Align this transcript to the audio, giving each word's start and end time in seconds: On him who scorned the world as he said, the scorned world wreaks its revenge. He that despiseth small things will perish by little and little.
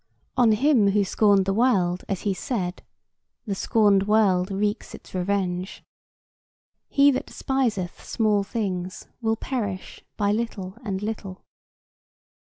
On 0.35 0.53
him 0.53 0.89
who 0.93 1.05
scorned 1.05 1.45
the 1.45 1.53
world 1.53 2.03
as 2.09 2.21
he 2.21 2.33
said, 2.33 2.81
the 3.45 3.53
scorned 3.53 4.07
world 4.07 4.49
wreaks 4.49 4.95
its 4.95 5.13
revenge. 5.13 5.83
He 6.89 7.11
that 7.11 7.27
despiseth 7.27 8.03
small 8.03 8.43
things 8.43 9.07
will 9.21 9.35
perish 9.35 10.03
by 10.17 10.31
little 10.31 10.75
and 10.83 11.03
little. 11.03 11.43